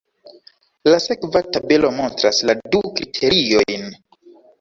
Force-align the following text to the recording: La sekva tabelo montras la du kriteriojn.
La 0.93 0.97
sekva 1.03 1.41
tabelo 1.57 1.91
montras 1.97 2.39
la 2.51 2.55
du 2.77 2.81
kriteriojn. 3.01 3.87